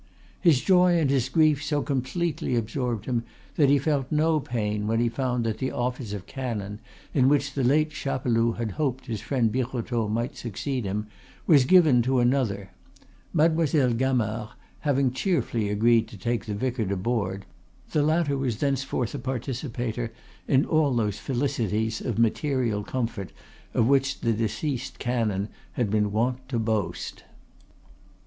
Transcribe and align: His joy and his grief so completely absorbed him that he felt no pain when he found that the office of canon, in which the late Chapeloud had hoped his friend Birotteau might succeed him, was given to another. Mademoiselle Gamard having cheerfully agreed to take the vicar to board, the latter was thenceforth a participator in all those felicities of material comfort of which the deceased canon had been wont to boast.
His 0.39 0.61
joy 0.61 0.97
and 0.97 1.11
his 1.11 1.29
grief 1.29 1.63
so 1.63 1.83
completely 1.83 2.55
absorbed 2.55 3.05
him 3.05 3.23
that 3.53 3.69
he 3.69 3.77
felt 3.77 4.11
no 4.11 4.39
pain 4.39 4.87
when 4.87 4.99
he 4.99 5.09
found 5.09 5.45
that 5.45 5.59
the 5.59 5.69
office 5.69 6.11
of 6.11 6.25
canon, 6.25 6.79
in 7.13 7.29
which 7.29 7.53
the 7.53 7.63
late 7.63 7.91
Chapeloud 7.91 8.57
had 8.57 8.71
hoped 8.71 9.05
his 9.05 9.21
friend 9.21 9.51
Birotteau 9.51 10.07
might 10.09 10.35
succeed 10.35 10.85
him, 10.85 11.05
was 11.45 11.65
given 11.65 12.01
to 12.01 12.17
another. 12.17 12.71
Mademoiselle 13.31 13.93
Gamard 13.93 14.49
having 14.79 15.11
cheerfully 15.11 15.69
agreed 15.69 16.07
to 16.07 16.17
take 16.17 16.45
the 16.45 16.55
vicar 16.55 16.87
to 16.87 16.97
board, 16.97 17.45
the 17.91 18.01
latter 18.01 18.35
was 18.35 18.57
thenceforth 18.57 19.13
a 19.13 19.19
participator 19.19 20.11
in 20.47 20.65
all 20.65 20.95
those 20.95 21.19
felicities 21.19 22.01
of 22.01 22.17
material 22.17 22.83
comfort 22.83 23.31
of 23.75 23.85
which 23.85 24.21
the 24.21 24.33
deceased 24.33 24.97
canon 24.97 25.47
had 25.73 25.91
been 25.91 26.11
wont 26.11 26.49
to 26.49 26.57
boast. 26.57 27.21